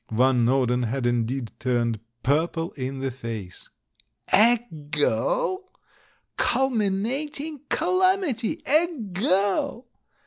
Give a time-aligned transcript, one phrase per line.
[0.11, 3.69] Van Norden had indeed turned purple in the face.
[4.33, 4.57] A
[4.89, 5.69] girl!
[6.37, 9.85] Culminating calamity, a girl!